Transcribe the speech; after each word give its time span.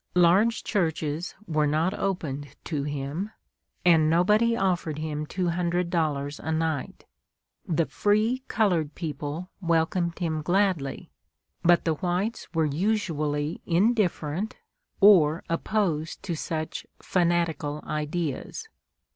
Large 0.15 0.63
churches 0.63 1.35
were 1.45 1.67
not 1.67 1.93
opened 1.93 2.55
to 2.63 2.81
him, 2.85 3.29
and 3.85 4.09
nobody 4.09 4.57
offered 4.57 4.97
him 4.97 5.27
two 5.27 5.49
hundred 5.49 5.91
dollars 5.91 6.39
a 6.39 6.51
night! 6.51 7.05
The 7.67 7.85
free 7.85 8.41
colored 8.47 8.95
people 8.95 9.51
welcomed 9.61 10.17
him 10.17 10.41
gladly, 10.41 11.11
but 11.61 11.85
the 11.85 11.93
whites 11.93 12.51
were 12.51 12.65
usually 12.65 13.61
indifferent 13.67 14.55
or 15.01 15.43
opposed 15.47 16.23
to 16.23 16.35
such 16.35 16.87
"fanatical" 16.99 17.83
ideas. 17.85 18.67